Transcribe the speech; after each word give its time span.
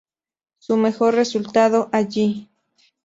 Su 0.57 0.77
mejor 0.77 1.13
resultado 1.13 1.89
allí. 1.91 2.49